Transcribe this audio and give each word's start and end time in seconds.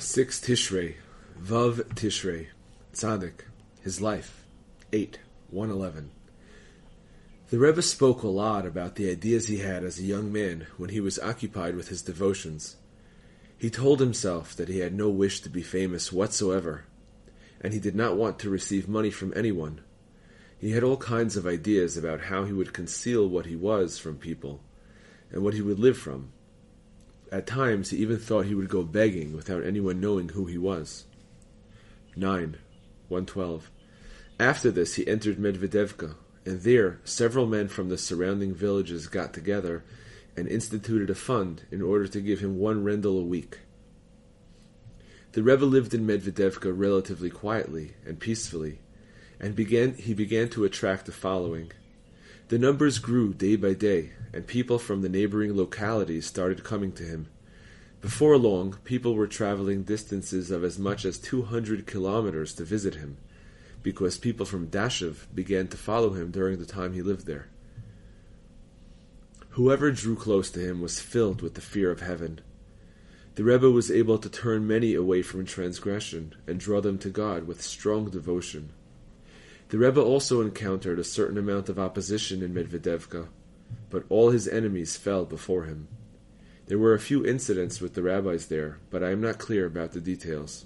6 0.00 0.40
Tishrei, 0.40 0.94
Vav 1.38 1.82
Tishrei, 1.94 2.46
Tzaddik, 2.94 3.42
his 3.82 4.00
life, 4.00 4.44
8, 4.94 5.18
111. 5.50 6.10
The 7.50 7.58
Rebbe 7.58 7.82
spoke 7.82 8.22
a 8.22 8.28
lot 8.28 8.64
about 8.64 8.94
the 8.94 9.10
ideas 9.10 9.46
he 9.46 9.58
had 9.58 9.84
as 9.84 9.98
a 9.98 10.04
young 10.04 10.32
man 10.32 10.66
when 10.78 10.88
he 10.88 11.00
was 11.00 11.18
occupied 11.18 11.76
with 11.76 11.88
his 11.88 12.00
devotions. 12.00 12.76
He 13.58 13.68
told 13.68 14.00
himself 14.00 14.56
that 14.56 14.70
he 14.70 14.78
had 14.78 14.94
no 14.94 15.10
wish 15.10 15.42
to 15.42 15.50
be 15.50 15.62
famous 15.62 16.10
whatsoever, 16.10 16.84
and 17.60 17.74
he 17.74 17.78
did 17.78 17.94
not 17.94 18.16
want 18.16 18.38
to 18.38 18.48
receive 18.48 18.88
money 18.88 19.10
from 19.10 19.34
anyone. 19.36 19.82
He 20.58 20.70
had 20.70 20.82
all 20.82 20.96
kinds 20.96 21.36
of 21.36 21.46
ideas 21.46 21.98
about 21.98 22.22
how 22.22 22.44
he 22.44 22.54
would 22.54 22.72
conceal 22.72 23.28
what 23.28 23.44
he 23.44 23.54
was 23.54 23.98
from 23.98 24.16
people, 24.16 24.62
and 25.30 25.42
what 25.44 25.52
he 25.52 25.60
would 25.60 25.78
live 25.78 25.98
from. 25.98 26.32
At 27.32 27.46
times 27.46 27.90
he 27.90 27.98
even 27.98 28.18
thought 28.18 28.46
he 28.46 28.54
would 28.54 28.68
go 28.68 28.82
begging 28.82 29.34
without 29.34 29.64
anyone 29.64 30.00
knowing 30.00 30.30
who 30.30 30.46
he 30.46 30.58
was. 30.58 31.04
9. 32.16 32.56
112. 33.08 33.70
After 34.38 34.70
this 34.70 34.94
he 34.94 35.06
entered 35.06 35.38
Medvedevka, 35.38 36.14
and 36.44 36.62
there 36.62 36.98
several 37.04 37.46
men 37.46 37.68
from 37.68 37.88
the 37.88 37.98
surrounding 37.98 38.54
villages 38.54 39.06
got 39.06 39.32
together 39.32 39.84
and 40.36 40.48
instituted 40.48 41.10
a 41.10 41.14
fund 41.14 41.62
in 41.70 41.82
order 41.82 42.06
to 42.08 42.20
give 42.20 42.40
him 42.40 42.58
one 42.58 42.82
rendel 42.82 43.18
a 43.18 43.24
week. 43.24 43.58
The 45.32 45.42
Rebbe 45.42 45.64
lived 45.64 45.94
in 45.94 46.06
Medvedevka 46.06 46.72
relatively 46.76 47.30
quietly 47.30 47.94
and 48.04 48.18
peacefully, 48.18 48.80
and 49.38 49.54
began, 49.54 49.94
he 49.94 50.14
began 50.14 50.48
to 50.50 50.64
attract 50.64 51.08
a 51.08 51.12
following. 51.12 51.70
The 52.50 52.58
numbers 52.58 52.98
grew 52.98 53.32
day 53.32 53.54
by 53.54 53.74
day, 53.74 54.10
and 54.32 54.44
people 54.44 54.80
from 54.80 55.02
the 55.02 55.08
neighboring 55.08 55.56
localities 55.56 56.26
started 56.26 56.64
coming 56.64 56.90
to 56.94 57.04
him. 57.04 57.28
Before 58.00 58.36
long, 58.36 58.76
people 58.82 59.14
were 59.14 59.28
traveling 59.28 59.84
distances 59.84 60.50
of 60.50 60.64
as 60.64 60.76
much 60.76 61.04
as 61.04 61.16
200 61.16 61.86
kilometers 61.86 62.52
to 62.54 62.64
visit 62.64 62.96
him 62.96 63.18
because 63.84 64.18
people 64.18 64.44
from 64.44 64.66
Dashiv 64.66 65.26
began 65.32 65.68
to 65.68 65.76
follow 65.76 66.14
him 66.14 66.32
during 66.32 66.58
the 66.58 66.66
time 66.66 66.92
he 66.92 67.02
lived 67.02 67.24
there. 67.24 67.46
Whoever 69.50 69.92
drew 69.92 70.16
close 70.16 70.50
to 70.50 70.58
him 70.60 70.80
was 70.80 70.98
filled 70.98 71.42
with 71.42 71.54
the 71.54 71.60
fear 71.60 71.92
of 71.92 72.00
heaven. 72.00 72.40
The 73.36 73.44
Rebbe 73.44 73.70
was 73.70 73.92
able 73.92 74.18
to 74.18 74.28
turn 74.28 74.66
many 74.66 74.94
away 74.94 75.22
from 75.22 75.44
transgression 75.44 76.34
and 76.48 76.58
draw 76.58 76.80
them 76.80 76.98
to 76.98 77.10
God 77.10 77.46
with 77.46 77.62
strong 77.62 78.10
devotion. 78.10 78.70
The 79.70 79.78
Rebbe 79.78 80.00
also 80.02 80.40
encountered 80.40 80.98
a 80.98 81.04
certain 81.04 81.38
amount 81.38 81.68
of 81.68 81.78
opposition 81.78 82.42
in 82.42 82.52
Medvedevka, 82.52 83.28
but 83.88 84.04
all 84.08 84.30
his 84.30 84.48
enemies 84.48 84.96
fell 84.96 85.24
before 85.24 85.62
him. 85.62 85.86
There 86.66 86.78
were 86.78 86.92
a 86.92 86.98
few 86.98 87.24
incidents 87.24 87.80
with 87.80 87.94
the 87.94 88.02
rabbis 88.02 88.46
there, 88.46 88.80
but 88.90 89.04
I 89.04 89.10
am 89.10 89.20
not 89.20 89.38
clear 89.38 89.66
about 89.66 89.92
the 89.92 90.00
details. 90.00 90.64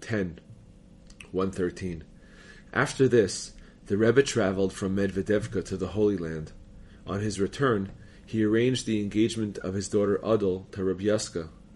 10. 0.00 0.40
113. 1.30 2.02
After 2.72 3.06
this, 3.06 3.52
the 3.86 3.96
Rebbe 3.96 4.24
traveled 4.24 4.72
from 4.72 4.96
Medvedevka 4.96 5.64
to 5.66 5.76
the 5.76 5.88
Holy 5.88 6.16
Land. 6.16 6.50
On 7.06 7.20
his 7.20 7.38
return, 7.38 7.92
he 8.26 8.44
arranged 8.44 8.86
the 8.86 9.00
engagement 9.00 9.56
of 9.58 9.74
his 9.74 9.88
daughter 9.88 10.18
Adol 10.24 10.68
to 10.72 10.82
Reb 10.82 10.98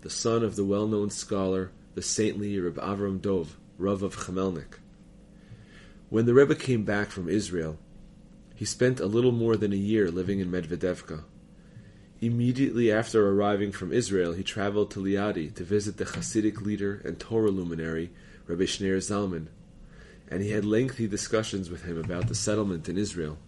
the 0.00 0.10
son 0.10 0.42
of 0.42 0.56
the 0.56 0.64
well-known 0.64 1.10
scholar, 1.10 1.70
the 1.94 2.02
saintly 2.02 2.58
Reb 2.58 2.74
Avram 2.74 3.20
Dov, 3.20 3.56
Rav 3.78 4.02
of 4.02 4.16
Chemelnik. 4.16 4.80
When 6.10 6.26
the 6.26 6.34
Rebbe 6.34 6.56
came 6.56 6.82
back 6.82 7.10
from 7.10 7.28
Israel, 7.28 7.78
he 8.56 8.64
spent 8.64 8.98
a 8.98 9.06
little 9.06 9.30
more 9.30 9.56
than 9.56 9.72
a 9.72 9.76
year 9.76 10.10
living 10.10 10.40
in 10.40 10.50
Medvedevka. 10.50 11.22
Immediately 12.20 12.90
after 12.90 13.28
arriving 13.28 13.70
from 13.70 13.92
Israel, 13.92 14.32
he 14.32 14.42
traveled 14.42 14.90
to 14.90 15.00
Liadi 15.00 15.54
to 15.54 15.62
visit 15.62 15.98
the 15.98 16.04
Hasidic 16.04 16.62
leader 16.62 17.00
and 17.04 17.20
Torah 17.20 17.52
luminary 17.52 18.10
Rabbi 18.48 18.64
Shneur 18.64 18.96
Zalman, 18.96 19.46
and 20.26 20.42
he 20.42 20.50
had 20.50 20.64
lengthy 20.64 21.06
discussions 21.06 21.70
with 21.70 21.84
him 21.84 21.96
about 21.96 22.26
the 22.26 22.34
settlement 22.34 22.88
in 22.88 22.98
Israel. 22.98 23.38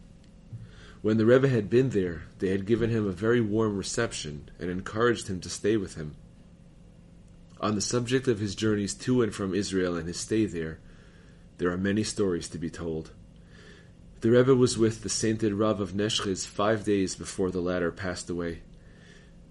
When 1.03 1.17
the 1.17 1.27
Rebbe 1.27 1.49
had 1.49 1.69
been 1.69 1.91
there, 1.91 2.23
they 2.39 2.51
had 2.51 2.65
given 2.65 2.91
him 2.91 3.09
a 3.09 3.13
very 3.13 3.41
warm 3.41 3.77
reception 3.77 4.49
and 4.61 4.71
encouraged 4.71 5.27
him 5.27 5.41
to 5.41 5.51
stay 5.51 5.77
with 5.77 5.97
him. 5.97 6.15
On 7.61 7.75
the 7.75 7.81
subject 7.81 8.29
of 8.29 8.39
his 8.39 8.55
journeys 8.55 8.95
to 8.95 9.21
and 9.21 9.35
from 9.35 9.53
Israel 9.53 9.97
and 9.97 10.07
his 10.07 10.21
stay 10.21 10.47
there, 10.47 10.79
there 11.59 11.71
are 11.71 11.79
many 11.79 12.03
stories 12.03 12.49
to 12.49 12.59
be 12.59 12.71
told. 12.71 13.11
The 14.21 14.31
Rebbe 14.31 14.55
was 14.55 14.79
with 14.79 15.03
the 15.03 15.09
sainted 15.09 15.53
Rav 15.53 15.81
of 15.81 15.93
Neshchiz 15.93 16.47
five 16.47 16.85
days 16.85 17.17
before 17.17 17.51
the 17.51 17.61
latter 17.61 17.91
passed 17.91 18.31
away. 18.31 18.63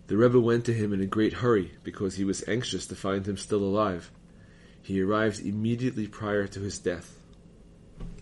The 0.07 0.17
Rebbe 0.17 0.39
went 0.39 0.65
to 0.65 0.73
him 0.73 0.93
in 0.93 1.01
a 1.01 1.05
great 1.05 1.33
hurry 1.33 1.71
because 1.83 2.15
he 2.15 2.23
was 2.23 2.47
anxious 2.47 2.85
to 2.87 2.95
find 2.95 3.25
him 3.25 3.37
still 3.37 3.63
alive. 3.63 4.11
He 4.81 5.01
arrived 5.01 5.39
immediately 5.39 6.07
prior 6.07 6.47
to 6.47 6.59
his 6.59 6.79
death. 6.79 7.20